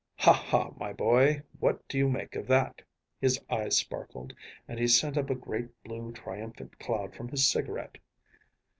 ’Ha, 0.15 0.33
ha, 0.33 0.71
my 0.77 0.91
boy, 0.93 1.43
what 1.59 1.87
do 1.87 1.95
you 1.99 2.09
make 2.09 2.35
of 2.35 2.47
that?‚ÄĚ 2.47 2.83
His 3.21 3.39
eyes 3.51 3.77
sparkled, 3.77 4.33
and 4.67 4.79
he 4.79 4.87
sent 4.87 5.15
up 5.15 5.29
a 5.29 5.35
great 5.35 5.69
blue 5.83 6.11
triumphant 6.11 6.79
cloud 6.79 7.13
from 7.13 7.27
his 7.27 7.47
cigarette. 7.47 7.99